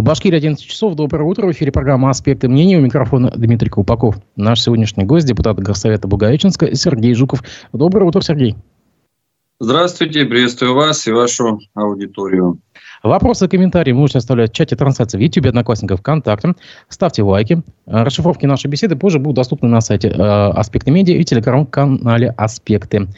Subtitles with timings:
[0.00, 0.94] В Башкирии 11 часов.
[0.94, 1.46] Доброе утро.
[1.46, 2.78] В эфире программа «Аспекты мнений».
[2.78, 4.16] У микрофона Дмитрий Колпаков.
[4.34, 7.42] Наш сегодняшний гость, депутат Горсовета Бугаевиченска Сергей Жуков.
[7.74, 8.56] Доброе утро, Сергей.
[9.58, 12.60] Здравствуйте, приветствую вас и вашу аудиторию.
[13.02, 16.54] Вопросы и комментарии можете оставлять в чате трансляции в YouTube, Одноклассников, ВКонтакте.
[16.88, 17.62] Ставьте лайки.
[17.86, 23.08] Э, расшифровки нашей беседы позже будут доступны на сайте э, Аспекты Медиа и телеграм-канале Аспекты.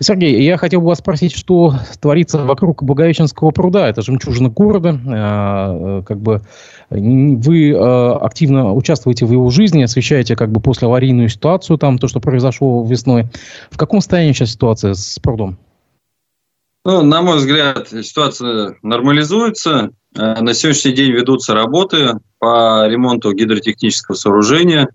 [0.00, 3.88] Сергей, я хотел бы вас спросить, что творится вокруг Благовещенского пруда.
[3.88, 4.98] Это жемчужина города.
[5.06, 6.42] Э, как бы
[6.90, 12.84] вы активно участвуете в его жизни, освещаете как бы послеаварийную ситуацию, там, то, что произошло
[12.84, 13.26] весной.
[13.70, 15.56] В каком состоянии сейчас ситуация с прудом?
[16.84, 19.90] Ну, на мой взгляд, ситуация нормализуется.
[20.16, 24.88] Э, на сегодняшний день ведутся работы по ремонту гидротехнического сооружения.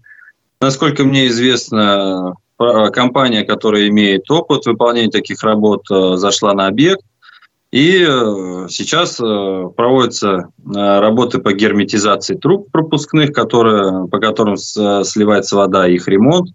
[0.59, 7.01] Насколько мне известно, компания, которая имеет опыт выполнения таких работ, э, зашла на объект.
[7.71, 16.07] И э, сейчас проводятся работы по герметизации труб пропускных, которые, по которым сливается вода, их
[16.07, 16.49] ремонт.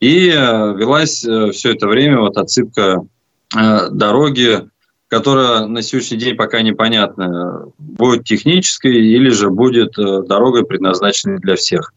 [0.00, 3.02] И велась все это время вот отсыпка
[3.50, 4.68] дороги,
[5.08, 11.56] которая на сегодняшний день пока непонятна, будет технической или же будет э, дорогой, предназначенной для
[11.56, 11.92] всех.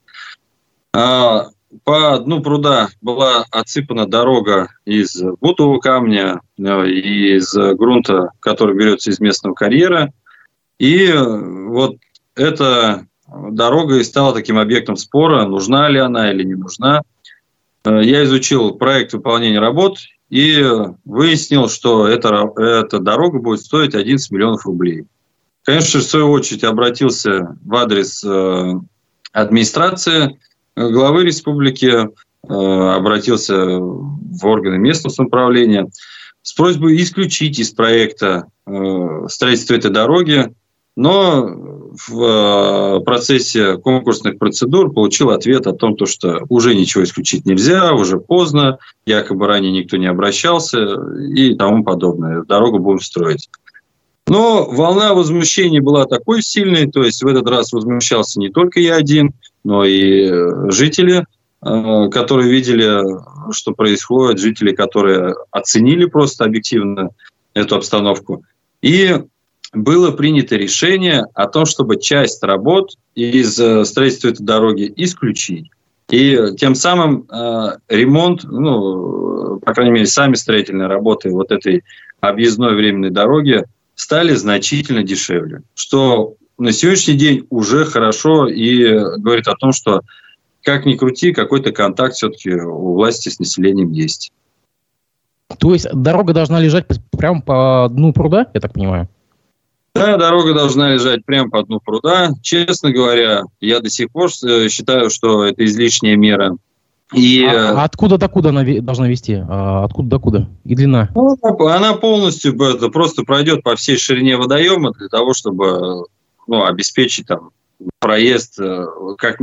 [0.94, 1.48] А,
[1.84, 9.20] по дну пруда была отсыпана дорога из бутового камня, э, из грунта, который берется из
[9.20, 10.12] местного карьера.
[10.80, 11.96] И вот
[12.36, 17.02] эта дорога и стала таким объектом спора, нужна ли она или не нужна.
[17.84, 19.98] Я изучил проект выполнения работ
[20.30, 20.62] и
[21.06, 25.06] выяснил, что эта, эта дорога будет стоить 11 миллионов рублей.
[25.64, 28.74] Конечно, в свою очередь обратился в адрес э,
[29.32, 30.40] администрации
[30.76, 32.08] главы республики, э,
[32.48, 35.90] обратился в органы местного самоуправления
[36.42, 40.54] с просьбой исключить из проекта э, строительство этой дороги
[40.98, 41.46] но
[42.08, 48.20] в э, процессе конкурсных процедур получил ответ о том, что уже ничего исключить нельзя, уже
[48.20, 50.80] поздно, якобы ранее никто не обращался
[51.34, 52.44] и тому подобное.
[52.44, 53.50] Дорогу будем строить.
[54.28, 58.96] Но волна возмущений была такой сильной, то есть в этот раз возмущался не только я
[58.96, 61.26] один, но и э, жители,
[61.62, 63.02] э, которые видели,
[63.52, 67.12] что происходит, жители, которые оценили просто объективно
[67.54, 68.44] эту обстановку.
[68.82, 69.16] И
[69.84, 75.70] было принято решение о том, чтобы часть работ из э, строительства этой дороги исключить.
[76.10, 81.84] И тем самым э, ремонт, ну, по крайней мере, сами строительные работы вот этой
[82.22, 83.64] объездной временной дороги
[83.96, 88.84] стали значительно дешевле, что на сегодняшний день уже хорошо и
[89.18, 90.02] говорит о том, что
[90.64, 94.32] как ни крути, какой-то контакт все-таки у власти с населением есть.
[95.60, 99.08] То есть дорога должна лежать прямо по дну пруда, я так понимаю?
[99.98, 102.32] Да, дорога должна лежать прямо по дну пруда.
[102.42, 106.58] Честно говоря, я до сих пор э, считаю, что это излишняя мера.
[107.14, 107.44] И...
[107.46, 109.42] А, а откуда до куда она должна вести?
[109.48, 110.50] А откуда до куда?
[110.66, 111.10] И длина?
[111.16, 111.38] Ну,
[111.68, 112.58] она полностью
[112.92, 116.06] просто пройдет по всей ширине водоема для того, чтобы
[116.48, 117.52] ну, обеспечить там
[118.00, 118.86] проезд, э,
[119.18, 119.40] как,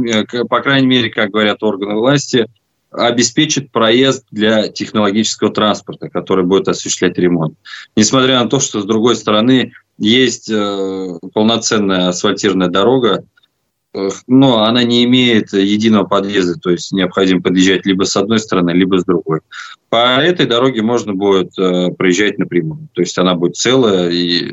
[0.48, 2.46] по крайней мере, как говорят органы власти,
[2.90, 7.58] обеспечит проезд для технологического транспорта, который будет осуществлять ремонт.
[7.96, 13.24] Несмотря на то, что с другой стороны есть э, полноценная асфальтированная дорога,
[14.26, 18.98] но она не имеет единого подъезда, то есть необходимо подъезжать либо с одной стороны, либо
[18.98, 19.40] с другой.
[19.88, 24.52] По этой дороге можно будет э, проезжать напрямую, то есть она будет целая и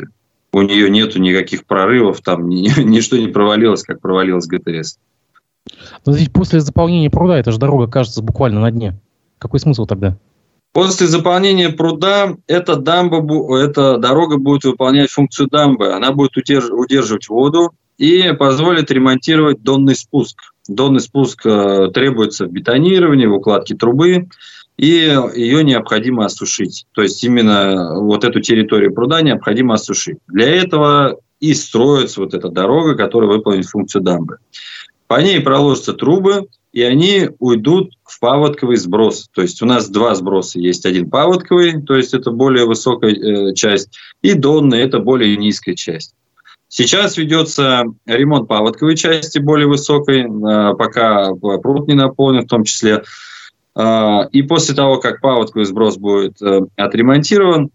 [0.54, 5.00] у нее нету никаких прорывов, там ничто не провалилось, как провалилось ГТС.
[6.06, 9.00] Но ведь после заполнения пруда эта же дорога кажется буквально на дне.
[9.38, 10.18] Какой смысл тогда?
[10.74, 15.94] После заполнения пруда эта, дамба, эта дорога будет выполнять функцию дамбы.
[15.94, 20.38] Она будет удерживать воду и позволит ремонтировать донный спуск.
[20.68, 24.30] Донный спуск э, требуется в бетонировании, в укладке трубы,
[24.78, 26.86] и ее необходимо осушить.
[26.94, 30.18] То есть именно вот эту территорию пруда необходимо осушить.
[30.28, 34.38] Для этого и строится вот эта дорога, которая выполнит функцию дамбы.
[35.08, 39.30] По ней проложатся трубы, и они уйдут в паводковый сброс.
[39.34, 40.86] То есть у нас два сброса есть.
[40.86, 46.14] Один паводковый, то есть это более высокая э, часть, и донный, это более низкая часть.
[46.68, 53.04] Сейчас ведется ремонт паводковой части более высокой, э, пока пруд не наполнен в том числе.
[53.78, 56.38] Э, и после того, как паводковый сброс будет
[56.76, 57.70] отремонтирован,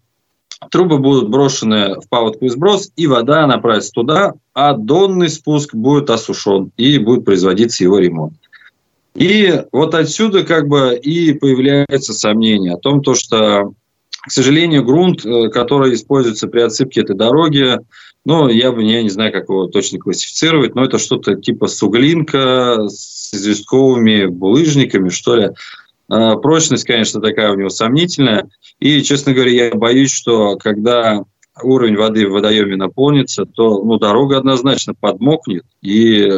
[0.69, 6.71] трубы будут брошены в паводковый сброс, и вода направится туда, а донный спуск будет осушен,
[6.77, 8.35] и будет производиться его ремонт.
[9.17, 13.73] И вот отсюда как бы и появляется сомнение о том, то, что
[14.21, 17.79] к сожалению, грунт, э, который используется при отсыпке этой дороги,
[18.25, 22.87] ну, я бы я не знаю, как его точно классифицировать, но это что-то типа суглинка
[22.89, 25.49] с известковыми булыжниками, что ли.
[26.09, 28.49] А, прочность, конечно, такая у него сомнительная.
[28.79, 31.23] И, честно говоря, я боюсь, что когда
[31.63, 35.63] уровень воды в водоеме наполнится, то ну, дорога однозначно подмокнет.
[35.81, 36.29] И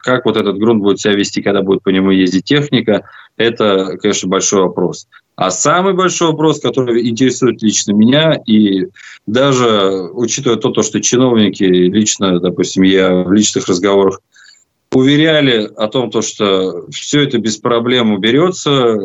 [0.00, 3.04] как вот этот грунт будет себя вести, когда будет по нему ездить техника,
[3.36, 5.06] это, конечно, большой вопрос.
[5.36, 8.86] А самый большой вопрос, который интересует лично меня, и
[9.26, 14.20] даже учитывая то, то что чиновники лично, допустим, я в личных разговорах
[14.92, 18.98] уверяли о том, то, что все это без проблем уберется,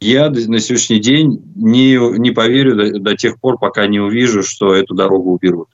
[0.00, 4.74] я на сегодняшний день не, не поверю до, до тех пор, пока не увижу, что
[4.74, 5.68] эту дорогу уберут.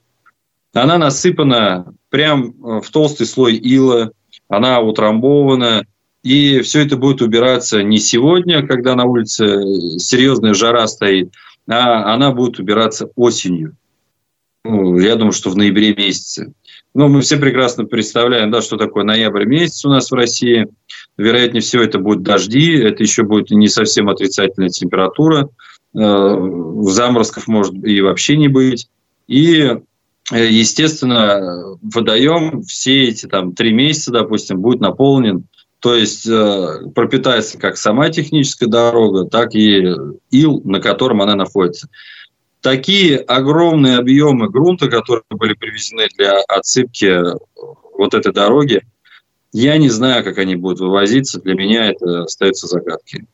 [0.73, 4.11] Она насыпана прям э, в толстый слой ила,
[4.47, 5.85] она утрамбована,
[6.23, 9.61] и все это будет убираться не сегодня, когда на улице
[9.99, 11.33] серьезная жара стоит,
[11.67, 13.75] а она будет убираться осенью.
[14.63, 16.53] Ну, я думаю, что в ноябре месяце.
[16.95, 20.67] Ну, мы все прекрасно представляем, да, что такое ноябрь месяц у нас в России–
[21.17, 25.49] Вероятнее всего, это будут дожди, это еще будет не совсем отрицательная температура.
[25.97, 26.37] Э,
[26.81, 28.89] заморозков может и вообще не быть.
[29.27, 29.77] И,
[30.33, 35.45] э, естественно, водоем все эти там три месяца, допустим, будет наполнен.
[35.79, 39.95] То есть э, пропитается как сама техническая дорога, так и
[40.31, 41.87] ил, на котором она находится.
[42.65, 47.21] Такие огромные объемы грунта, которые были привезены для отсыпки
[47.95, 48.81] вот этой дороги,
[49.53, 51.39] я не знаю, как они будут вывозиться.
[51.39, 53.27] Для меня это остается загадкой.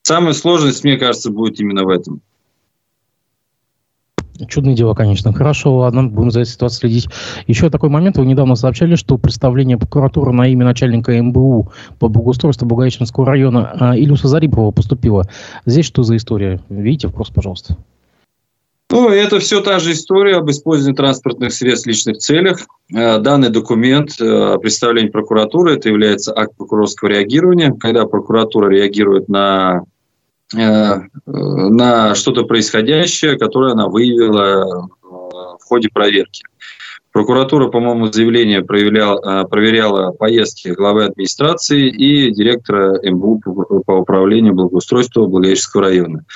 [0.00, 2.22] Самая сложность, мне кажется, будет именно в этом.
[4.48, 5.34] Чудное дело, конечно.
[5.34, 7.08] Хорошо, ладно, будем за этой ситуацией следить.
[7.46, 8.16] Еще такой момент.
[8.16, 13.94] Вы недавно сообщали, что представление прокуратуры на имя начальника МБУ по благоустройству Благовещенского района а,
[13.98, 15.28] Илюса Зарипова поступило.
[15.66, 16.62] Здесь что за история?
[16.70, 17.76] Видите, вопрос, пожалуйста.
[18.92, 22.58] Ну, это все та же история об использовании транспортных средств в личных целях.
[22.94, 29.84] Э, данный документ э, представления прокуратуры, это является акт прокурорского реагирования, когда прокуратура реагирует на,
[30.54, 36.44] э, на что-то происходящее, которое она выявила в ходе проверки.
[37.12, 43.40] Прокуратура, по-моему, заявление проверяла, проверяла поездки главы администрации и директора МБУ
[43.86, 46.26] по управлению благоустройства Благовещенского района.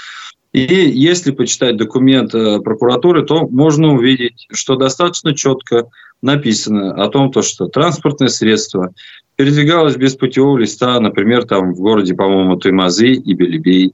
[0.57, 5.91] И если почитать документ э, прокуратуры, то можно увидеть, что достаточно четко
[6.23, 8.95] написано о том, то, что транспортное средство
[9.37, 13.93] передвигалось без путевого листа, например, там в городе, по-моему, Туймазы и Белебей,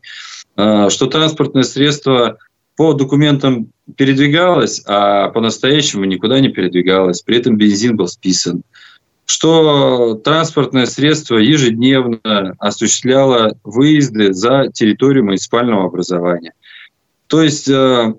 [0.56, 2.38] э, что транспортное средство
[2.76, 7.22] по документам передвигалось, а по-настоящему никуда не передвигалось.
[7.22, 8.62] При этом бензин был списан
[9.32, 16.52] что транспортное средство ежедневно осуществляло выезды за территорию муниципального образования.
[17.28, 18.14] То есть э,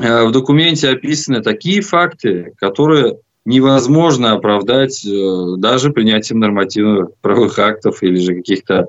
[0.00, 8.02] э, в документе описаны такие факты, которые невозможно оправдать э, даже принятием нормативных правовых актов
[8.02, 8.86] или же каких-то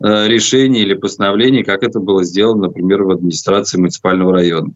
[0.00, 4.74] решений или постановлений, как это было сделано, например, в администрации муниципального района.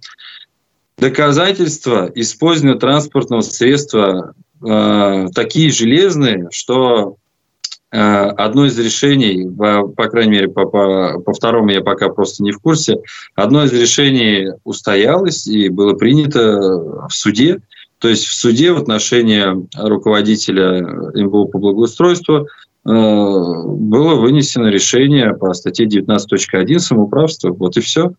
[0.96, 4.34] Доказательства использования транспортного средства
[4.64, 7.16] э, такие железные, что
[7.90, 12.42] э, одно из решений, по, по крайней мере, по, по, по второму я пока просто
[12.42, 12.98] не в курсе,
[13.34, 17.60] одно из решений устоялось и было принято в суде.
[17.98, 19.44] То есть в суде в отношении
[19.76, 20.80] руководителя
[21.14, 22.46] МБУ по благоустройству э,
[22.84, 27.50] было вынесено решение по статье 19.1 самоуправства.
[27.50, 28.12] Вот и все.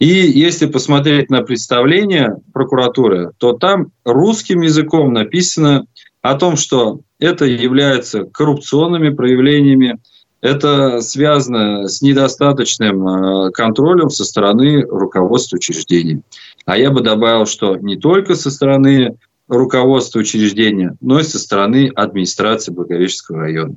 [0.00, 5.84] И если посмотреть на представление прокуратуры, то там русским языком написано
[6.22, 10.00] о том, что это является коррупционными проявлениями,
[10.40, 16.22] это связано с недостаточным э, контролем со стороны руководства учреждений.
[16.64, 21.90] А я бы добавил, что не только со стороны руководства учреждения, но и со стороны
[21.94, 23.74] администрации Благовещенского района.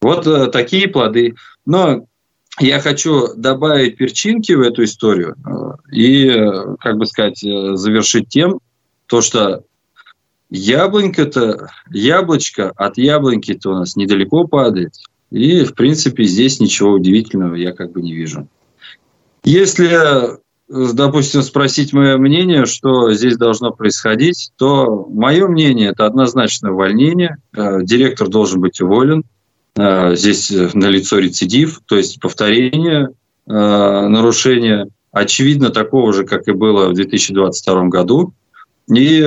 [0.00, 1.36] Вот э, такие плоды.
[1.64, 2.06] Но
[2.60, 8.28] я хочу добавить перчинки в эту историю э, и, э, как бы сказать, э, завершить
[8.28, 8.60] тем,
[9.06, 9.64] то, что
[10.50, 14.94] яблонька-то, яблочко от яблоньки-то у нас недалеко падает.
[15.30, 18.48] И, в принципе, здесь ничего удивительного я как бы не вижу.
[19.44, 27.36] Если, допустим, спросить мое мнение, что здесь должно происходить, то мое мнение– это однозначно увольнение.
[27.52, 29.24] Директор должен быть уволен–
[29.76, 33.10] здесь э, налицо рецидив, то есть повторение
[33.46, 38.32] э, нарушения, очевидно, такого же, как и было в 2022 году.
[38.88, 39.26] И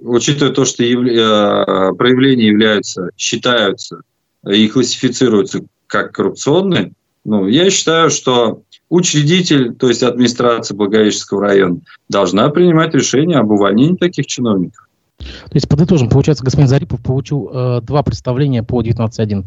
[0.00, 4.00] учитывая то, что проявления являются, считаются
[4.46, 6.92] и классифицируются как коррупционные,
[7.24, 13.96] ну, я считаю, что учредитель, то есть администрация Благовещенского района, должна принимать решение об увольнении
[13.96, 14.88] таких чиновников.
[15.18, 19.44] То есть, подытожим, получается, господин Зарипов получил э, два представления по 19.1.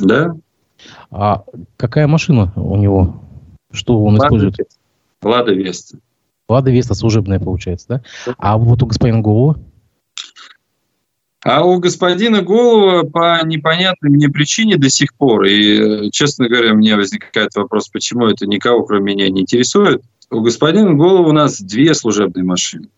[0.00, 0.34] Да.
[1.10, 1.44] А
[1.76, 3.22] какая машина у него?
[3.70, 4.58] Что он Лада использует?
[4.58, 4.74] Веста.
[5.22, 5.98] Лада Веста.
[6.48, 8.34] Лада Веста служебная, получается, да?
[8.38, 9.56] А вот у господина Голова?
[11.42, 16.96] А у господина Голова по непонятной мне причине до сих пор, и, честно говоря, мне
[16.96, 20.02] возникает вопрос, почему это никого, кроме меня, не интересует.
[20.30, 22.88] У господина Голова у нас две служебные машины.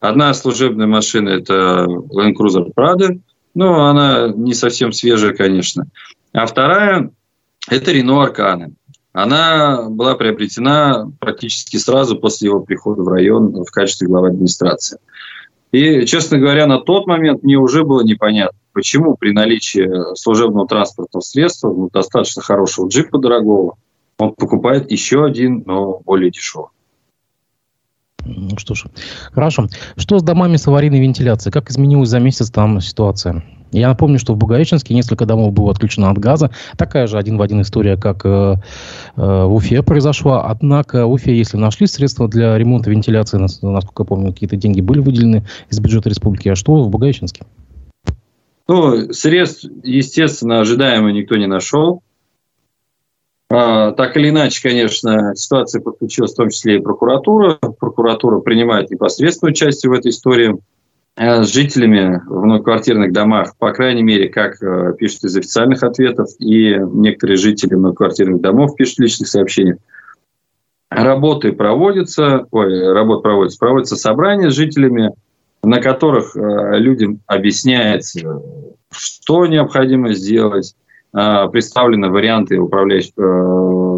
[0.00, 3.20] Одна служебная машина– это Land Cruiser Prado,
[3.54, 5.86] но она не совсем свежая, конечно.
[6.34, 7.10] А вторая–
[7.70, 8.72] это Renault Arcana.
[9.12, 14.98] Она была приобретена практически сразу после его прихода в район в качестве главы администрации.
[15.70, 21.22] И, честно говоря, на тот момент мне уже было непонятно, почему при наличии служебного транспортного
[21.22, 23.76] средства, ну, достаточно хорошего джипа дорогого,
[24.18, 26.68] он покупает еще один, но более дешевый.
[28.24, 28.86] Ну что ж,
[29.32, 29.68] хорошо.
[29.96, 31.52] Что с домами с аварийной вентиляцией?
[31.52, 33.44] Как изменилась за месяц там ситуация?
[33.78, 36.50] Я напомню, что в Благовещенске несколько домов было отключено от газа.
[36.76, 38.54] Такая же один в один история, как э, э,
[39.16, 40.46] в Уфе произошла.
[40.46, 45.00] Однако в Уфе, если нашли средства для ремонта вентиляции, насколько я помню, какие-то деньги были
[45.00, 46.48] выделены из бюджета республики.
[46.48, 47.44] А что в Благовещенске?
[48.68, 52.02] Ну, средств, естественно, ожидаемо никто не нашел.
[53.50, 57.58] А, так или иначе, конечно, ситуация подключилась в том числе и прокуратура.
[57.78, 60.56] Прокуратура принимает непосредственное участие в этой истории.
[61.16, 66.28] Э, с жителями в многоквартирных домах, по крайней мере, как э, пишут из официальных ответов,
[66.40, 69.76] и некоторые жители многоквартирных домов пишут в личных сообщениях,
[70.90, 75.12] работы проводятся, ой, работа проводится, проводятся собрания с жителями,
[75.62, 78.42] на которых э, людям объясняется,
[78.90, 80.74] что необходимо сделать,
[81.12, 83.12] представлены варианты управляющих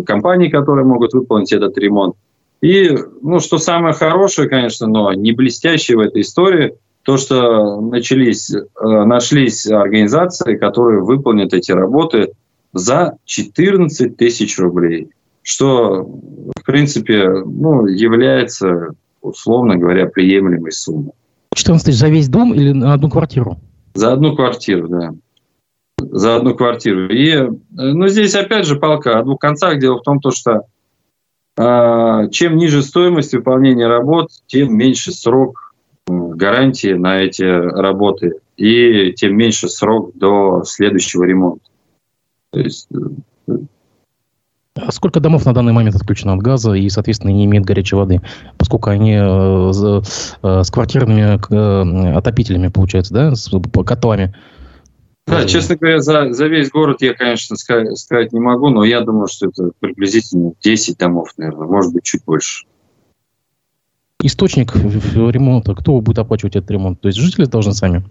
[0.04, 2.14] компаний, которые могут выполнить этот ремонт.
[2.60, 6.74] И, ну, что самое хорошее, конечно, но не блестящее в этой истории–
[7.06, 12.32] то, что начались, э, нашлись организации, которые выполнят эти работы
[12.72, 15.10] за 14 тысяч рублей,
[15.42, 21.12] что, в принципе, ну, является, условно говоря, приемлемой суммой.
[21.54, 23.56] 14 тысяч за весь дом или на одну квартиру?
[23.94, 25.14] За одну квартиру, да.
[25.98, 27.08] За одну квартиру.
[27.08, 29.78] И, э, ну, здесь опять же палка о двух концах.
[29.78, 30.62] Дело в том, то, что
[31.56, 35.65] э, чем ниже стоимость выполнения работ, тем меньше срок
[36.36, 41.64] гарантии на эти работы, и тем меньше срок до следующего ремонта.
[42.50, 42.88] То есть
[43.48, 43.54] э,
[44.76, 48.20] а сколько домов на данный момент отключено от газа и, соответственно, не имеют горячей воды,
[48.58, 53.50] поскольку они э, э, с квартирными э, отопителями, получается, да, с
[53.86, 54.34] котлами?
[55.26, 59.00] Да, честно говоря, за, за весь город я, конечно, сказать, сказать не могу, но я
[59.00, 62.66] думаю, что это приблизительно 10 домов, наверное, может быть, чуть больше
[64.26, 67.00] источник ремонта, кто будет оплачивать этот ремонт?
[67.00, 68.04] То есть жители должны сами?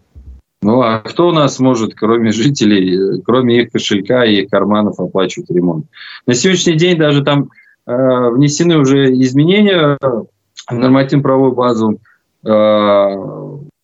[0.62, 5.50] Ну, а кто у нас может, кроме жителей, кроме их кошелька и их карманов, оплачивать
[5.52, 5.86] ремонт?
[6.26, 7.50] На сегодняшний день даже там
[7.86, 12.00] э, внесены уже изменения в нормативно-правовую базу.
[12.44, 13.16] Э,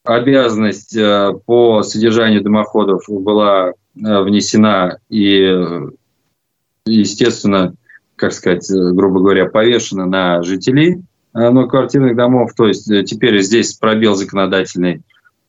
[0.04, 5.56] обязанность э, по содержанию дымоходов была э, внесена и,
[6.86, 7.76] естественно,
[8.16, 12.52] как сказать, грубо говоря, повешена на жителей Э, многоквартирных домов.
[12.56, 15.02] То есть э, теперь здесь пробел законодательный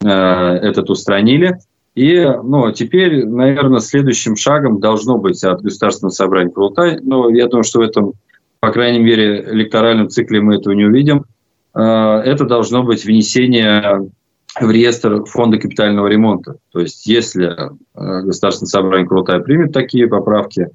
[0.03, 1.59] э, этот устранили.
[1.95, 6.99] И ну, теперь, наверное, следующим шагом должно быть от Государственного собрания Крултай.
[7.03, 8.13] Но я думаю, что в этом,
[8.61, 11.27] по крайней мере, электоральном цикле мы этого не увидим.
[11.75, 14.11] Это должно быть внесение
[14.59, 16.57] в реестр фонда капитального ремонта.
[16.73, 17.55] То есть если
[17.95, 20.69] Государственное собрание Крултай примет такие поправки,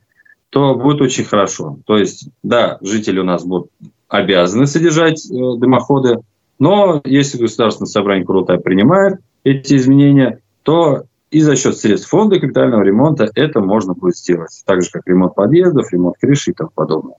[0.49, 1.79] то будет очень хорошо.
[1.85, 3.69] То есть, да, жители у нас будут
[4.07, 6.19] обязаны содержать э, дымоходы,
[6.59, 12.83] но если государственное собрание Курултай принимает эти изменения, то и за счет средств фонда капитального
[12.83, 14.61] ремонта это можно будет сделать.
[14.65, 17.15] Так же, как ремонт подъездов, ремонт крыши и тому подобное.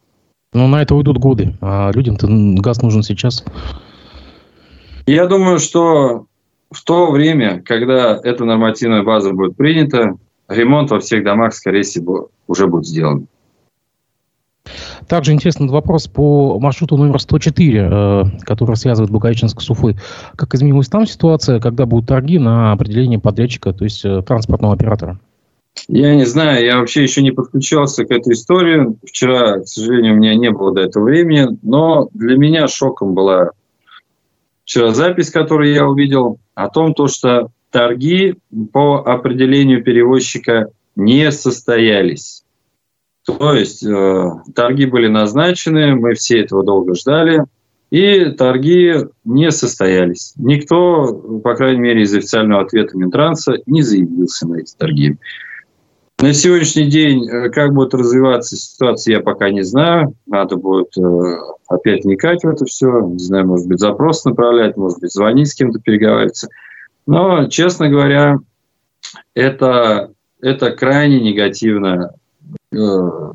[0.53, 2.27] Но на это уйдут годы, а людям-то
[2.61, 3.45] газ нужен сейчас.
[5.07, 6.27] Я думаю, что
[6.71, 10.17] в то время, когда эта нормативная база будет принята,
[10.49, 13.27] ремонт во всех домах, скорее всего, уже будет сделан.
[15.07, 19.97] Также интересный вопрос по маршруту номер 104, э, который связывает Благовещенск с Уфой.
[20.37, 25.19] Как изменилась там ситуация, когда будут торги на определение подрядчика, то есть э, транспортного оператора?
[25.87, 28.97] Я не знаю, я вообще еще не подключался к этой истории.
[29.07, 33.51] Вчера, к сожалению, у меня не было до этого времени, но для меня шоком была
[34.65, 38.35] вчера запись, которую я увидел, о том, то, что торги
[38.73, 42.43] по определению перевозчика не состоялись.
[43.29, 47.45] То есть э, торги были назначены, мы все этого долго ждали,
[47.91, 48.95] и торги
[49.25, 50.33] не состоялись.
[50.37, 51.13] Никто,
[51.45, 55.19] по крайней мере, из официального ответа Минтранса не заявился на эти торги.
[56.23, 60.15] На сегодняшний день, э, как будет развиваться ситуация, я пока не знаю.
[60.27, 63.03] Надо будет э, опять вникать в это все.
[63.03, 66.49] Не знаю, может быть, запрос направлять, может быть, звонить с кем-то, переговариваться.
[67.07, 68.39] Но, честно говоря,
[69.35, 72.15] это, это крайне негативно.
[72.73, 73.33] Э,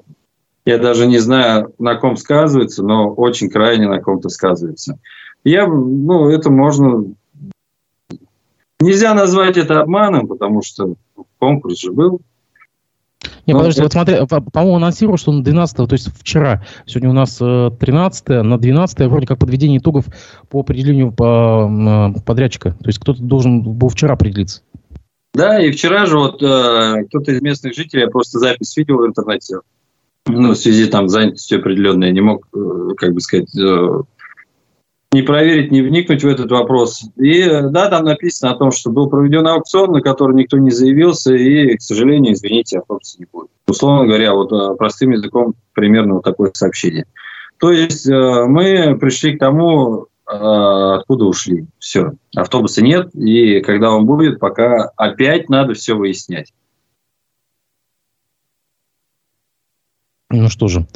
[0.66, 5.00] я даже не знаю, на ком сказывается, но очень крайне на ком-то сказывается.
[5.44, 7.14] Я, ну, это можно...
[8.80, 10.96] Нельзя назвать это обманом, потому что
[11.40, 12.22] конкурс же был,
[13.46, 17.38] не, подожди, вот смотри, по-моему, анонсировал, что на 12 то есть вчера, сегодня у нас
[17.38, 20.06] 13 э, на 12 вроде как подведение итогов
[20.50, 22.72] по определению по, подрядчика.
[22.72, 24.62] То есть кто-то должен был вчера определиться.
[25.34, 29.58] Да, и вчера же вот э, кто-то из местных жителей, просто запись видел в интернете,
[30.28, 34.02] ну, в связи там занятостью определенной, не мог, э, как бы сказать, э,
[35.14, 37.04] не проверить, не вникнуть в этот вопрос.
[37.18, 41.34] И да, там написано о том, что был проведен аукцион, на который никто не заявился,
[41.36, 43.50] и, к сожалению, извините, автобуса не будет.
[43.68, 47.06] Условно говоря, вот э, простым языком примерно вот такое сообщение.
[47.60, 51.68] То есть э, мы пришли к тому, э, откуда ушли.
[51.80, 56.54] Все, автобуса нет, и когда он будет, пока опять надо все выяснять.
[60.30, 60.88] Ну что же,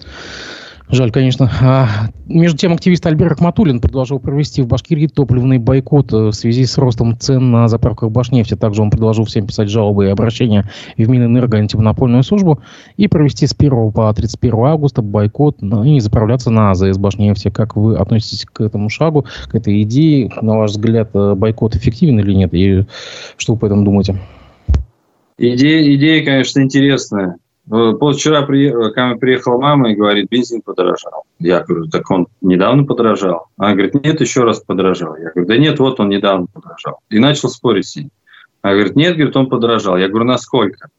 [0.89, 1.51] Жаль, конечно.
[1.61, 1.89] А,
[2.27, 6.77] между тем, активист Альберт Ахматуллин предложил провести в Башкирии топливный бойкот э, в связи с
[6.77, 8.55] ростом цен на заправках Башнефти.
[8.55, 12.61] Также он предложил всем писать жалобы и обращения в Минэнерго антимонопольную службу
[12.95, 17.49] и провести с 1 по 31 августа бойкот ну, и заправляться на АЗС Башнефти.
[17.49, 20.31] Как вы относитесь к этому шагу, к этой идее?
[20.41, 22.53] На ваш взгляд, э, бойкот эффективен или нет?
[22.53, 22.85] И
[23.35, 24.21] что вы по этому думаете?
[25.37, 27.35] Идея, идея конечно, интересная.
[27.69, 31.23] Э, Позавчера э, ко мне приехала мама и говорит, бензин подорожал.
[31.39, 33.47] Я говорю, так он недавно подорожал.
[33.57, 35.15] Она говорит, нет, еще раз подорожал.
[35.17, 36.99] Я говорю, да нет, вот он недавно подорожал.
[37.09, 38.09] И начал спорить с ней.
[38.61, 39.97] Она говорит, нет, говорит, он подорожал.
[39.97, 40.89] Я говорю, насколько?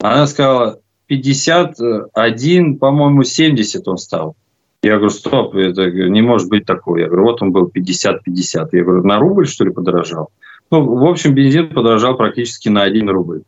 [0.00, 4.36] Она сказала, 51, по-моему, 70 он стал.
[4.82, 7.02] Я говорю, стоп, это не может быть такое.
[7.02, 8.68] Я говорю, вот он был 50-50.
[8.72, 10.30] Я говорю, на рубль, что ли, подорожал?
[10.70, 13.42] Ну, в общем, бензин подорожал практически на 1 рубль.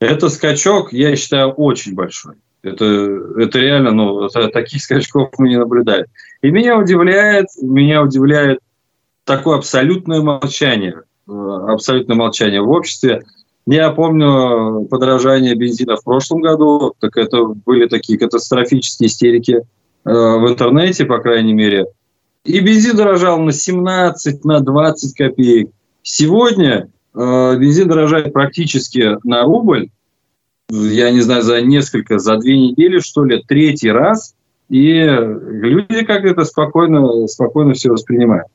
[0.00, 2.36] Это скачок, я считаю, очень большой.
[2.62, 2.84] Это,
[3.38, 6.06] это реально, ну, таких скачков мы не наблюдали.
[6.42, 8.60] И меня удивляет, меня удивляет
[9.24, 13.22] такое абсолютное молчание, э, абсолютное молчание в обществе.
[13.66, 19.62] Я помню подорожание бензина в прошлом году, так это были такие катастрофические истерики э,
[20.04, 21.86] в интернете, по крайней мере.
[22.44, 25.70] И бензин дорожал на 17, на 20 копеек.
[26.02, 29.88] Сегодня Э, бензин дорожает практически на рубль,
[30.70, 34.34] я не знаю, за несколько, за две недели, что ли, третий раз,
[34.68, 38.46] и люди как это спокойно, спокойно все воспринимают.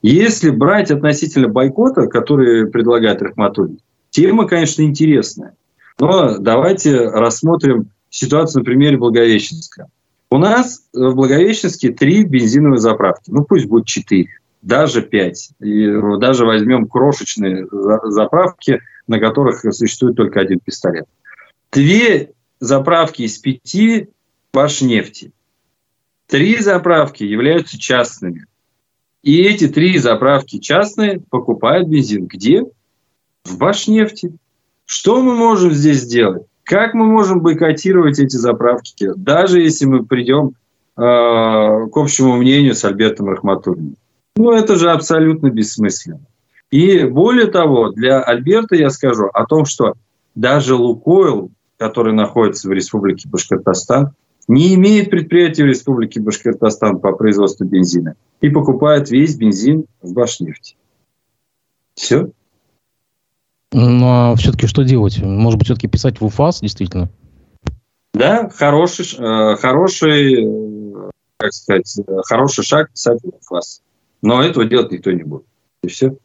[0.00, 5.54] Если брать относительно бойкота, который предлагает Рахматуллин, тема, конечно, интересная.
[6.00, 9.88] Но давайте рассмотрим ситуацию на примере Благовещенска.
[10.30, 13.30] У нас в Благовещенске три бензиновые заправки.
[13.30, 14.30] Ну, пусть будет четыре
[14.62, 15.50] даже 5.
[15.60, 15.86] И
[16.18, 21.06] даже возьмем крошечные заправки, на которых существует только один пистолет.
[21.72, 24.08] Две заправки из пяти
[24.52, 25.32] Башнефти.
[26.26, 28.46] Три заправки являются частными.
[29.22, 32.26] И эти три заправки частные покупают бензин.
[32.26, 32.64] Где?
[33.44, 34.34] В Башнефти.
[34.86, 36.44] Что мы можем здесь сделать?
[36.64, 42.84] Как мы можем бойкотировать эти заправки, даже если мы придем э, к общему мнению с
[42.84, 43.96] Альбертом Рахматуллиным?
[44.38, 46.20] Ну, это же абсолютно бессмысленно.
[46.70, 49.94] И более того, для Альберта я скажу о том, что
[50.36, 54.12] даже Лукойл, который находится в Республике Башкортостан,
[54.46, 60.76] не имеет предприятия в Республике Башкортостан по производству бензина и покупает весь бензин в Башнефти.
[61.94, 62.30] Все.
[63.72, 65.20] Ну, а все-таки что делать?
[65.20, 67.10] Может быть, все-таки писать в УФАС, действительно?
[68.14, 73.82] Да, хороший, э, хороший, э, как сказать, э, хороший шаг писать в УФАС.
[74.22, 75.44] Но этого делать никто не будет.
[75.82, 76.16] И все.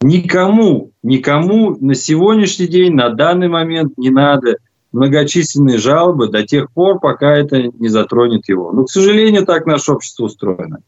[0.00, 4.58] Никому, никому на сегодняшний день, на данный момент не надо
[4.92, 8.70] многочисленные жалобы до тех пор, пока это не затронет его.
[8.72, 10.78] Но, к сожалению, так наше общество устроено.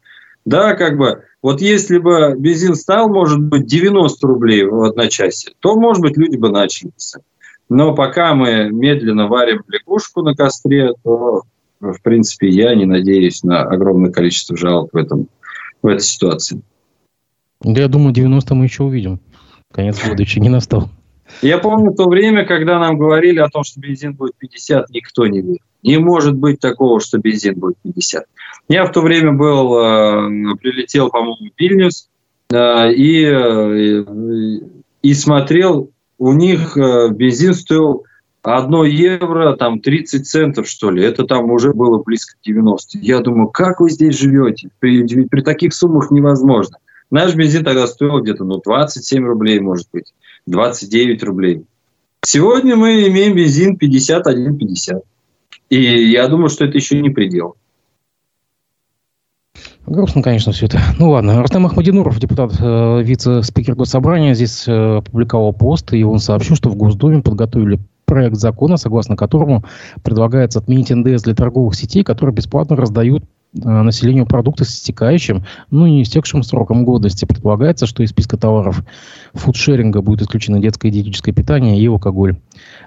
[0.45, 5.75] Да, как бы, вот если бы бензин стал, может быть, 90 рублей в одночасье, то,
[5.75, 7.23] может быть, люди бы начали писать.
[7.69, 11.43] Но пока мы медленно варим лягушку на костре, то,
[11.81, 15.27] в принципе, я не надеюсь на огромное количество жалоб в этом
[15.83, 16.63] в этой ситуации.
[17.61, 19.21] Да, я думаю, 90 мы еще увидим.
[19.73, 20.89] Конец года еще не настал.
[21.43, 25.41] Я помню то время, когда нам говорили о том, что бензин будет 50, никто не
[25.41, 25.59] верил.
[25.83, 28.25] Не может быть такого, что бензин будет 50.
[28.69, 29.71] Я в то время был,
[30.59, 32.09] прилетел, по-моему, в Вильнюс,
[32.53, 34.05] и,
[35.03, 38.05] и смотрел, у них бензин стоил
[38.47, 41.03] 1 евро, там 30 центов, что ли.
[41.03, 42.99] Это там уже было близко к 90.
[42.99, 44.69] Я думаю, как вы здесь живете?
[44.79, 46.79] При, при таких суммах невозможно.
[47.11, 50.15] Наш бензин тогда стоил где-то ну, 27 рублей, может быть,
[50.47, 51.65] 29 рублей.
[52.25, 55.01] Сегодня мы имеем бензин 51,50.
[55.71, 57.57] И я думаю, что это еще не предел.
[59.87, 60.81] Грустно, конечно, все это.
[61.01, 61.43] Ну ладно.
[61.43, 66.77] Рустам Ахмадинуров, депутат, э, вице-спикер Госсобрания, здесь э, опубликовал пост, и он сообщил, что в
[66.77, 69.65] Госдуме подготовили проект закона, согласно которому
[70.03, 75.87] предлагается отменить НДС для торговых сетей, которые бесплатно раздают э, населению продукты с истекающим, ну
[75.87, 77.27] не истекшим сроком годности.
[77.27, 78.83] Предполагается, что из списка товаров
[79.35, 82.37] фудшеринга будет исключено детское и диетическое питание и алкоголь.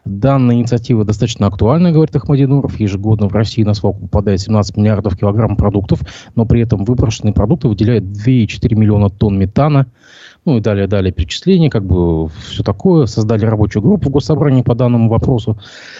[0.05, 2.79] Данная инициатива достаточно актуальна, говорит Ахмадинуров.
[2.79, 5.99] Ежегодно в России на свалку попадает 17 миллиардов килограмм продуктов,
[6.35, 9.87] но при этом выброшенные продукты выделяют 2,4 миллиона тонн метана–
[10.49, 13.05] ну и далее, далее перечисления, как бы все такое.
[13.05, 15.57] Создали рабочую группу в Госсобрании по данному вопросу.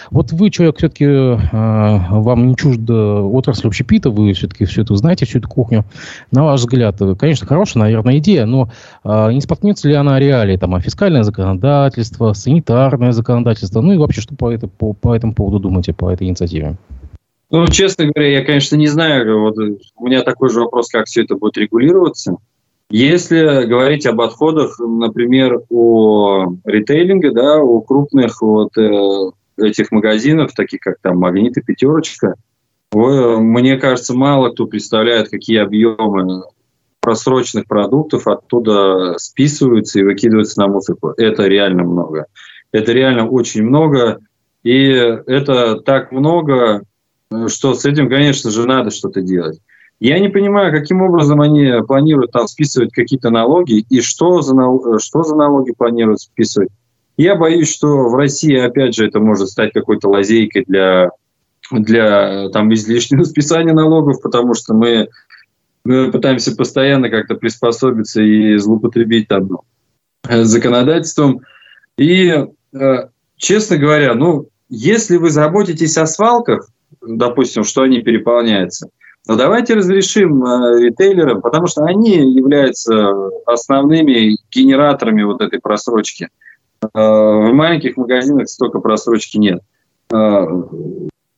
[0.10, 5.26] Вот вы, человек, все-таки э, вам не чужда отрасль общепита, вы все-таки все это знаете,
[5.26, 5.86] всю эту кухню.
[6.32, 8.72] На ваш взгляд, конечно, хорошая, наверное, идея, но
[9.04, 14.22] э, не споткнется ли она реалии, там, а фискальное законодательство, санитарное законодательство, ну и вообще,
[14.22, 16.78] что по, это, по, по этому поводу думаете, по этой инициативе?
[17.52, 19.42] Ну, честно говоря, я, конечно, не знаю.
[19.42, 22.38] Вот у меня такой же вопрос, как все это будет регулироваться.
[22.90, 30.80] Если говорить об отходах, например, о ритейлинге, да, о крупных вот э, этих магазинах, таких
[30.80, 32.36] как там Магнит и Пятерочка,
[32.92, 36.44] мне кажется, мало кто представляет, какие объемы
[37.02, 41.14] просроченных продуктов оттуда списываются и выкидываются на мусорку.
[41.18, 42.26] Это реально много.
[42.72, 44.20] Это реально очень много.
[44.64, 46.84] И это так много,
[47.48, 49.60] что с этим, конечно же, надо что-то делать.
[50.00, 54.54] Я не понимаю, каким образом они планируют там списывать какие-то налоги и что за,
[55.00, 56.70] что за налоги планируют списывать.
[57.18, 61.12] Я боюсь, что в России, опять же, это может стать какой-то лазейкой для,
[61.70, 65.10] для там, излишнего списания налогов, потому что мы,
[65.84, 69.64] пытаемся постоянно как-то приспособиться и злоупотребить там, ну,
[70.44, 71.42] законодательством.
[71.98, 76.70] И, э, честно говоря, ну, если вы заботитесь о свалках,
[77.02, 78.88] допустим, что они переполняются–
[79.30, 83.14] но давайте разрешим э, ритейлерам, потому что они являются
[83.46, 86.30] основными генераторами вот этой просрочки.
[86.82, 89.62] Э, в маленьких магазинах столько просрочки нет.
[90.12, 90.46] Э,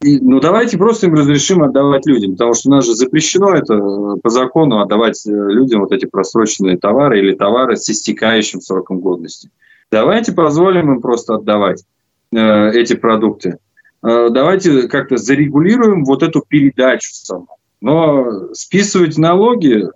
[0.03, 3.77] и, ну, давайте просто им разрешим отдавать людям, потому что у нас же запрещено это
[4.23, 9.49] по закону отдавать людям вот эти просроченные товары или товары с истекающим сроком годности.
[9.91, 11.83] Давайте позволим им просто отдавать
[12.31, 13.57] э, эти продукты.
[14.01, 17.47] Э, давайте как-то зарегулируем вот эту передачу саму.
[17.81, 19.87] Но списывать налоги,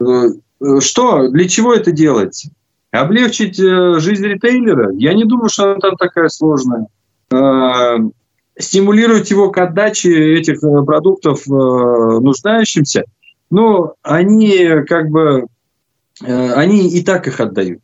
[0.00, 2.48] э, э, что, для чего это делать?
[2.90, 4.90] Облегчить э, жизнь ритейлера?
[4.94, 6.86] Я не думаю, что она там такая сложная.
[8.58, 13.04] Стимулировать его к отдаче этих продуктов нуждающимся,
[13.50, 15.46] но они как бы,
[16.20, 17.82] они и так их отдают.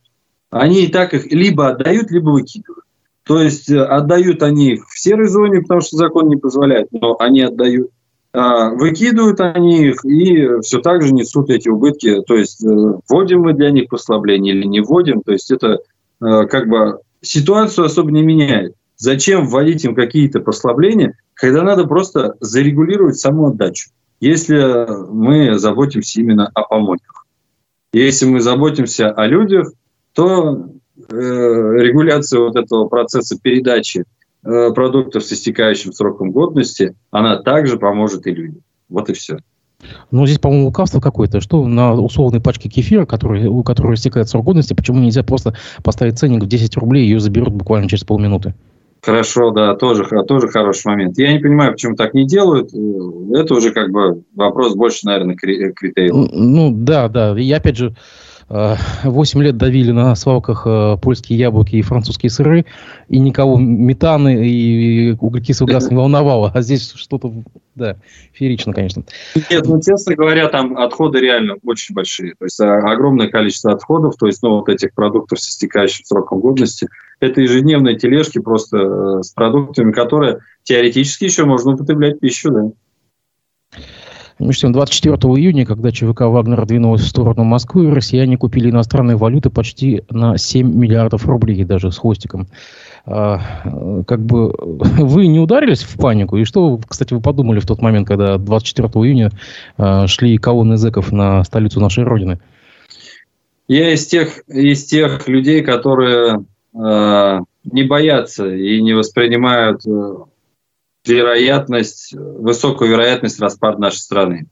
[0.49, 2.85] Они и так их либо отдают, либо выкидывают.
[3.25, 7.43] То есть отдают они их в серой зоне, потому что закон не позволяет, но они
[7.43, 7.91] отдают.
[8.35, 12.23] А, выкидывают они их и все так же несут эти убытки.
[12.23, 12.69] То есть э,
[13.09, 15.21] вводим мы для них послабление или не вводим.
[15.21, 15.81] То есть это
[16.21, 18.75] э, как бы ситуацию особо не меняет.
[18.97, 23.91] Зачем вводить им какие-то послабления, когда надо просто зарегулировать саму отдачу,
[24.21, 27.27] если мы заботимся именно о помойках.
[27.93, 29.73] Если мы заботимся о людях,
[30.15, 34.05] то э, регуляция вот этого процесса передачи
[34.43, 38.63] продуктов с истекающим сроком годности, она также поможет и людям.
[38.89, 39.39] Вот и все.
[40.11, 41.41] Ну, здесь, по-моему, лукавство какое-то.
[41.41, 46.19] Что на условной пачке кефира, который, у которой истекает срок годности, почему нельзя просто поставить
[46.19, 48.55] ценник в 10 рублей, и ее заберут буквально через полминуты?
[49.05, 51.19] Хорошо, да, тоже, тоже хороший момент.
[51.19, 52.73] Я не понимаю, почему так не делают.
[52.73, 56.29] Э, это уже как бы вопрос больше, наверное, к ритейлу.
[56.33, 57.37] Ну, да, да.
[57.37, 57.97] И опять же,
[58.49, 62.67] 8 лет давили на свалках э, польские яблоки и французские сыры,
[63.09, 66.51] и никого метаны и углекислый газ не волновало.
[66.55, 67.33] А здесь что-то,
[67.75, 67.97] да,
[68.33, 69.05] феерично, конечно.
[69.51, 72.35] Нет, ну, честно говоря, там отходы реально очень большие.
[72.39, 76.41] То есть а, огромное количество отходов, то есть, ну, вот этих продуктов с истекающим сроком
[76.41, 76.89] годности.
[77.21, 82.71] Это ежедневные тележки просто э, с продуктами, которые теоретически еще можно употреблять пищу, да.
[84.43, 89.51] Между тем, 24 июня, когда ЧВК «Вагнер» двинулась в сторону Москвы, россияне купили иностранные валюты
[89.51, 92.49] почти на 7 миллиардов рублей, даже с хвостиком.
[93.05, 96.37] как бы вы не ударились в панику?
[96.37, 99.31] И что, кстати, вы подумали в тот момент, когда 24 июня
[100.09, 102.39] шли колонны зэков на столицу нашей Родины?
[103.69, 110.15] Я из тех, из тех людей, которые э, не боятся и не воспринимают э,
[111.07, 114.47] вероятность, высокую вероятность распада нашей страны.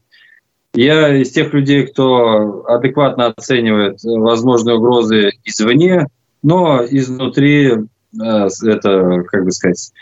[0.75, 6.07] Я из тех людей, кто адекватно оценивает возможные угрозы извне,
[6.43, 9.93] но изнутри э, это, как бы сказать,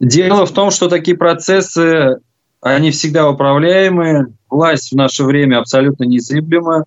[0.00, 2.18] дело в том, что такие процессы,
[2.60, 6.84] они всегда управляемые, власть в наше время абсолютно незыблема,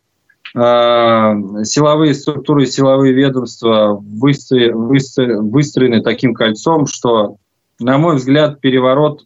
[0.56, 7.38] а, силовые структуры, силовые ведомства выстроены таким кольцом, что,
[7.80, 9.26] на мой взгляд, переворот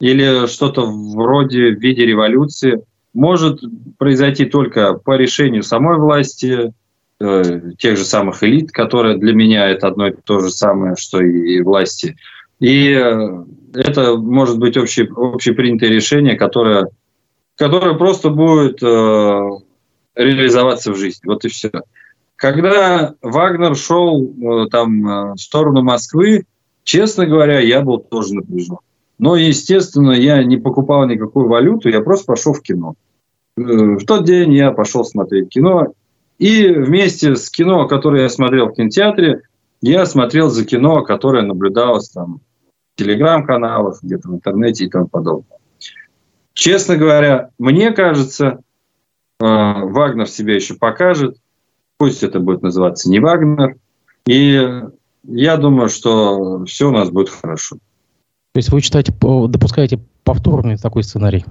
[0.00, 3.60] или что-то вроде в виде революции может
[3.98, 6.72] произойти только по решению самой власти,
[7.20, 11.20] э, тех же самых элит, которые для меня это одно и то же самое, что
[11.20, 12.16] и власти.
[12.58, 13.44] И э,
[13.74, 16.88] это может быть общее, общепринятое решение, которое,
[17.56, 19.50] которое просто будет э,
[20.16, 21.26] реализоваться в жизни.
[21.26, 21.70] Вот и все.
[22.36, 26.44] Когда Вагнер шел э, там э, в сторону Москвы,
[26.84, 28.78] честно говоря, я был тоже напряжен.
[29.18, 32.94] Но, естественно, я не покупал никакую валюту, я просто пошел в кино.
[33.56, 35.94] Э, в тот день я пошел смотреть кино.
[36.38, 39.42] И вместе с кино, которое я смотрел в кинотеатре,
[39.80, 42.40] я смотрел за кино, которое наблюдалось там
[42.94, 45.58] в телеграм-каналах, где-то в интернете и тому подобное.
[46.54, 48.60] Честно говоря, мне кажется,
[49.40, 51.36] а, Вагнер себя еще покажет.
[51.98, 53.76] Пусть это будет называться не Вагнер.
[54.26, 54.82] И
[55.26, 57.76] я думаю, что все у нас будет хорошо.
[58.52, 61.44] То есть вы считаете, допускаете повторный такой сценарий?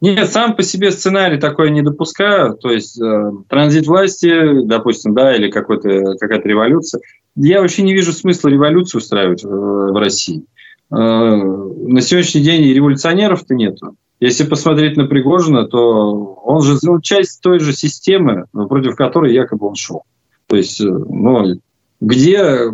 [0.00, 2.56] Нет, сам по себе сценарий такой не допускаю.
[2.56, 7.00] То есть э, транзит власти, допустим, да, или какой-то, какая-то революция.
[7.36, 10.44] Я вообще не вижу смысла революцию устраивать в, в России.
[10.90, 13.94] Э, на сегодняшний день революционеров-то нету.
[14.18, 19.68] Если посмотреть на Пригожина, то он же ну, часть той же системы, против которой якобы
[19.68, 20.02] он шел.
[20.46, 21.60] То есть, э, ну,
[22.02, 22.72] где,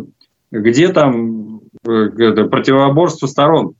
[0.51, 3.75] где там э, противоборство сторон?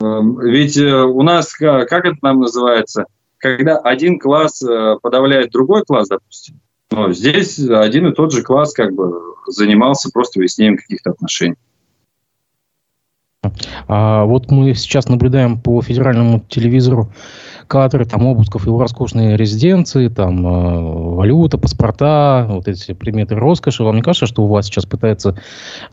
[0.00, 3.04] Эм, ведь э, у нас, как это нам называется,
[3.38, 4.62] когда один класс
[5.02, 9.12] подавляет другой класс, допустим, но здесь один и тот же класс как бы
[9.46, 11.56] занимался просто выяснением каких-то отношений.
[13.88, 17.10] А вот мы сейчас наблюдаем по федеральному телевизору
[17.68, 23.82] кадры там обысков его роскошной резиденции, там э, валюта, паспорта, вот эти предметы роскоши.
[23.82, 25.36] Вам не кажется, что у вас сейчас пытается э,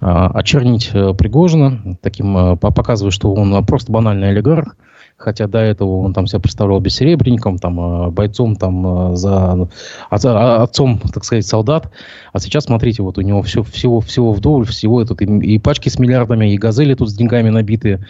[0.02, 4.76] очернить э, Пригожина, таким э, показывая, что он просто банальный олигарх?
[5.18, 9.68] Хотя до этого он там себя представлял бессеребренником, там, э, бойцом, там, э, за,
[10.10, 11.92] а, отцом, так сказать, солдат.
[12.34, 15.90] А сейчас, смотрите, вот у него все, всего, всего вдоволь, всего тут и, и пачки
[15.90, 18.08] с миллиардами, и газели тут с деньгами набитые.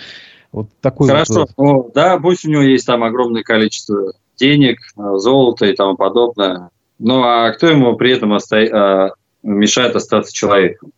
[0.51, 1.49] Вот такой Хорошо, вот...
[1.57, 6.69] ну, да, пусть у него есть там огромное количество денег, э, золота и тому подобное.
[6.99, 9.13] Ну, а кто ему при этом оста...
[9.43, 10.91] мешает остаться человеком?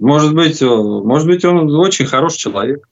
[0.00, 2.86] Может быть, может быть, он очень хороший человек.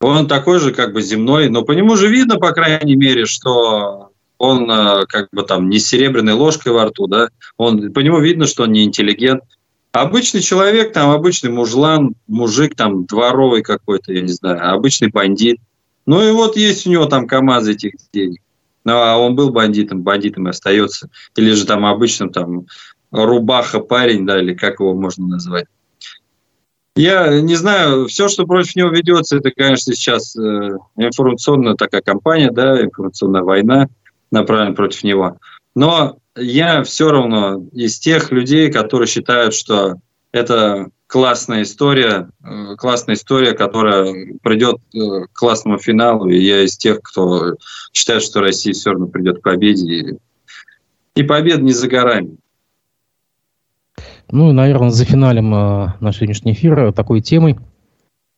[0.00, 4.10] Он такой же как бы земной, но по нему же видно, по крайней мере, что
[4.38, 8.18] он э, как бы там не с серебряной ложкой во рту, да, он, по нему
[8.20, 9.42] видно, что он не интеллигент.
[9.92, 15.58] Обычный человек, там, обычный мужлан, мужик, там, дворовый какой-то, я не знаю, обычный бандит.
[16.06, 18.40] Ну и вот есть у него там КАМАЗ этих денег.
[18.84, 21.10] Ну, а он был бандитом, бандитом и остается.
[21.36, 22.66] Или же там обычным там
[23.10, 25.66] рубаха парень, да, или как его можно назвать.
[27.00, 30.40] Я не знаю, все, что против него ведется, это, конечно, сейчас э,
[30.98, 33.88] информационная такая кампания, да, информационная война
[34.30, 35.38] направлена против него.
[35.74, 39.94] Но я все равно из тех людей, которые считают, что
[40.30, 46.28] это классная история, э, классная история, которая придет э, к классному финалу.
[46.28, 47.54] И я из тех, кто
[47.94, 50.18] считает, что Россия все равно придет к победе.
[51.14, 52.36] И победа не за горами.
[54.30, 57.58] Ну и, наверное, за финалем э, наш сегодняшний эфир такой темой.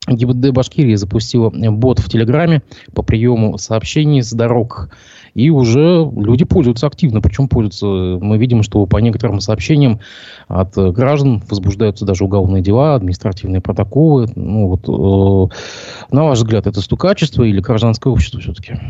[0.08, 4.88] ГИБДД Башкирии запустила бот в Телеграме по приему сообщений с дорог.
[5.34, 7.20] И уже люди пользуются активно.
[7.20, 10.00] Причем пользуются, мы видим, что по некоторым сообщениям
[10.48, 14.26] от граждан возбуждаются даже уголовные дела, административные протоколы.
[14.34, 18.80] Ну, вот, э, на ваш взгляд, это стукачество или гражданское общество все-таки?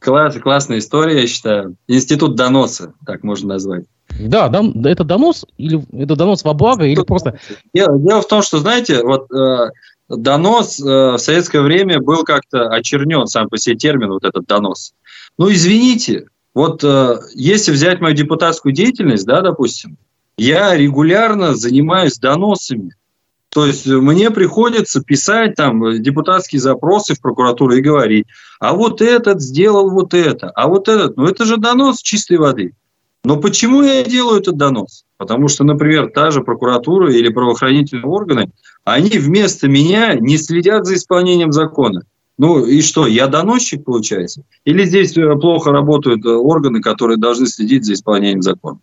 [0.00, 1.76] Класс, классная история, я считаю.
[1.86, 3.84] Институт доноса, так можно назвать.
[4.28, 7.38] Да, дон, это донос или это донос во благо или просто...
[7.74, 9.70] Дело, дело в том, что, знаете, вот э,
[10.08, 14.94] донос э, в советское время был как-то очернен сам по себе термин, вот этот донос.
[15.38, 19.96] Ну, извините, вот э, если взять мою депутатскую деятельность, да, допустим,
[20.36, 22.94] я регулярно занимаюсь доносами.
[23.48, 28.26] То есть мне приходится писать там депутатские запросы в прокуратуру и говорить,
[28.58, 32.74] а вот этот сделал вот это, а вот этот, ну это же донос чистой воды.
[33.24, 35.04] Но почему я делаю этот донос?
[35.16, 38.50] Потому что, например, та же прокуратура или правоохранительные органы,
[38.84, 42.02] они вместо меня не следят за исполнением закона.
[42.38, 44.42] Ну и что, я доносчик, получается?
[44.64, 48.80] Или здесь э, плохо работают э, органы, которые должны следить за исполнением закона?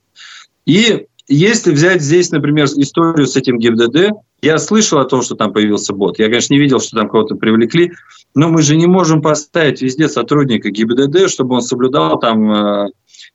[0.65, 5.51] И если взять здесь, например, историю с этим ГИБДД, я слышал о том, что там
[5.51, 6.19] появился бот.
[6.19, 7.91] Я, конечно, не видел, что там кого-то привлекли,
[8.33, 12.87] но мы же не можем поставить везде сотрудника ГИБДД, чтобы он соблюдал там э,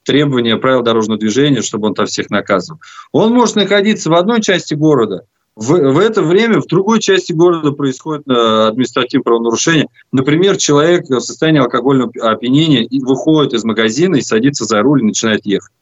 [0.04, 2.80] требования правил дорожного движения, чтобы он там всех наказывал.
[3.12, 5.24] Он может находиться в одной части города,
[5.56, 9.86] в, в это время в другой части города происходит э, административное правонарушение.
[10.10, 15.46] Например, человек в состоянии алкогольного опьянения выходит из магазина и садится за руль и начинает
[15.46, 15.72] ехать.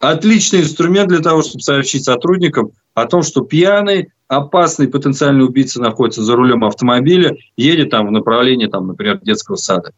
[0.00, 6.22] Отличный инструмент для того, чтобы сообщить сотрудникам о том, что пьяный, опасный потенциальный убийца находится
[6.22, 9.92] за рулем автомобиля, едет там в направлении, там, например, детского сада.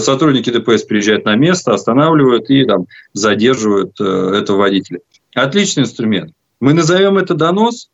[0.00, 4.04] Сотрудники ДПС приезжают на место, останавливают и там, задерживают э,
[4.40, 5.00] этого водителя.
[5.34, 6.32] Отличный инструмент.
[6.60, 7.88] Мы назовем это донос,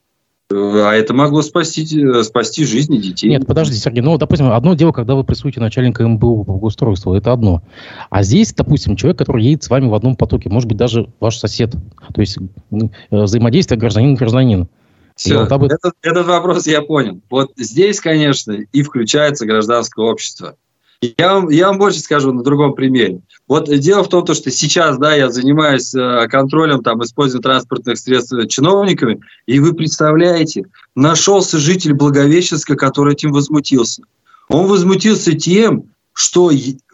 [0.51, 3.29] а это могло спасти, э, спасти жизни детей.
[3.29, 4.01] Нет, подождите, Сергей.
[4.01, 7.63] Ну, допустим, одно дело, когда вы прессуете начальника МБУ по благоустройству, это одно.
[8.11, 11.37] А здесь, допустим, человек, который едет с вами в одном потоке, может быть, даже ваш
[11.37, 11.73] сосед.
[12.15, 12.77] То есть э,
[13.11, 14.69] взаимодействие гражданин-гражданин.
[15.15, 15.65] Все, вот об...
[15.65, 17.21] этот, этот вопрос я понял.
[17.29, 20.57] Вот здесь, конечно, и включается гражданское общество.
[21.01, 23.21] Я вам, я вам больше скажу на другом примере.
[23.47, 28.35] Вот дело в том, что сейчас да, я занимаюсь э, контролем там, использования транспортных средств
[28.49, 30.65] чиновниками, и вы представляете,
[30.97, 34.03] нашелся житель Благовещенска, который этим возмутился.
[34.49, 35.85] Он возмутился тем,
[36.15, 36.51] что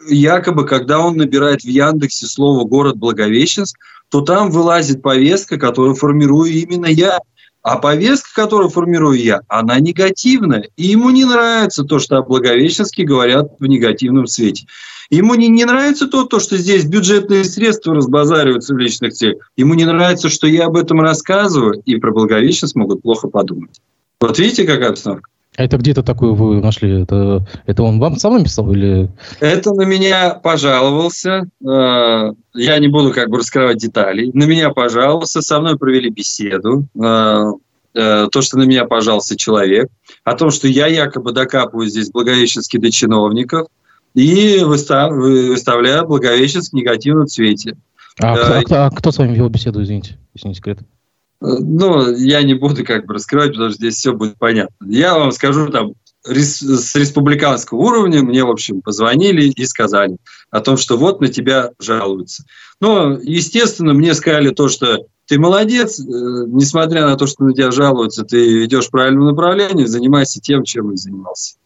[0.07, 3.75] якобы, когда он набирает в Яндексе слово «город Благовещенск»,
[4.09, 7.19] то там вылазит повестка, которую формирую именно я–
[7.65, 10.69] а повестка, которую формирую я, она негативная.
[10.77, 14.67] И ему не нравится то, что о Благовещенске говорят в негативном свете.
[15.09, 19.49] Ему не, не нравится то, то, что здесь бюджетные средства разбазариваются в личных целях.
[19.57, 23.81] Ему не нравится, что я об этом рассказываю, и про Благовещенск могут плохо подумать.
[24.21, 25.31] Вот видите, какая обстановка?
[25.57, 27.03] Это где-то такое вы нашли?
[27.03, 29.09] Это, это он вам сам написал или?
[29.39, 31.43] Это на меня пожаловался.
[31.65, 34.31] Э, я не буду как бы раскрывать деталей.
[34.33, 36.87] На меня пожаловался, со мной провели беседу.
[37.01, 37.51] Э,
[37.93, 39.87] э, то, что на меня пожаловался человек,
[40.23, 43.67] о том, что я якобы докапываю здесь Благовещенский до чиновников
[44.13, 47.77] и выставляю Благовещенск в негативном цвете.
[48.21, 50.79] А, а, а кто с вами вел беседу, извините, если не секрет?
[51.41, 54.73] Ну, я не буду как бы раскрывать, потому что здесь все будет понятно.
[54.87, 55.93] Я вам скажу там
[56.23, 60.17] с республиканского уровня мне, в общем, позвонили и сказали
[60.49, 62.45] о том, что вот на тебя жалуются.
[62.81, 67.71] Но, естественно, мне сказали то, что ты молодец, э, несмотря на то, что на тебя
[67.71, 71.57] жалуются, ты идешь в правильном направлении, занимайся тем, чем и занимался.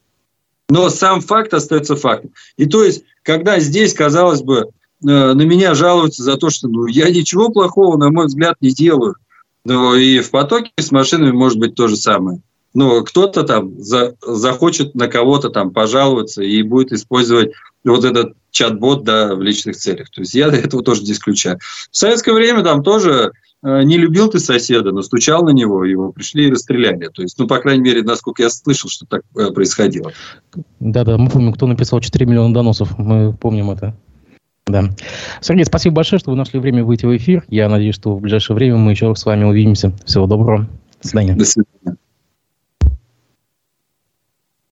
[0.70, 2.32] Но сам факт остается фактом.
[2.58, 4.66] И то есть, когда здесь, казалось бы, э,
[5.02, 9.16] на меня жалуются за то, что ну, я ничего плохого, на мой взгляд, не делаю–
[9.70, 12.42] ну и в потоке с машинами может быть то же самое.
[12.74, 17.52] Ну, кто-то там за, захочет на кого-то там пожаловаться и будет использовать
[17.84, 20.10] вот этот чат-бот да, в личных целях.
[20.10, 21.60] То есть я этого тоже не исключаю.
[21.92, 23.32] В советское время там тоже
[23.64, 27.10] э, не любил ты соседа, но стучал на него, его пришли и расстреляли.
[27.14, 30.12] То есть, ну, по крайней мере, насколько я слышал, что так э, происходило.
[30.80, 33.96] Да-да, мы помним, кто написал 4 миллиона доносов, мы помним это.
[34.70, 34.84] Да.
[35.42, 37.44] Сергей, спасибо большое, что вы нашли время выйти в эфир.
[37.48, 39.92] Я надеюсь, что в ближайшее время мы еще с вами увидимся.
[40.06, 40.68] Всего доброго.
[41.02, 41.34] До свидания.
[41.34, 41.98] До свидания.